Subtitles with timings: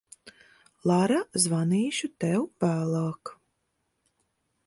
[0.91, 3.35] Lara, zvanīšu tev vēlāk.